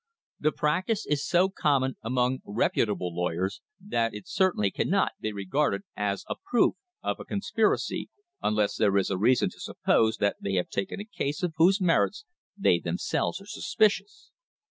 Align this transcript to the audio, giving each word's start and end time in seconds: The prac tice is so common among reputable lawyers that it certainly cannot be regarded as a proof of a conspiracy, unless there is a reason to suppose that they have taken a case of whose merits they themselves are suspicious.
The 0.39 0.51
prac 0.51 0.87
tice 0.87 1.05
is 1.05 1.23
so 1.27 1.47
common 1.49 1.95
among 2.01 2.39
reputable 2.43 3.13
lawyers 3.13 3.61
that 3.79 4.15
it 4.15 4.27
certainly 4.27 4.71
cannot 4.71 5.11
be 5.19 5.31
regarded 5.31 5.83
as 5.95 6.25
a 6.27 6.33
proof 6.49 6.73
of 7.03 7.19
a 7.19 7.23
conspiracy, 7.23 8.09
unless 8.41 8.77
there 8.77 8.97
is 8.97 9.11
a 9.11 9.17
reason 9.19 9.51
to 9.51 9.59
suppose 9.59 10.17
that 10.17 10.37
they 10.41 10.53
have 10.55 10.69
taken 10.69 10.99
a 10.99 11.05
case 11.05 11.43
of 11.43 11.53
whose 11.57 11.79
merits 11.79 12.25
they 12.57 12.79
themselves 12.79 13.39
are 13.39 13.45
suspicious. 13.47 14.31